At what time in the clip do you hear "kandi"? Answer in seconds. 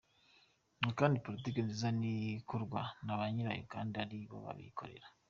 0.99-1.23, 3.73-3.93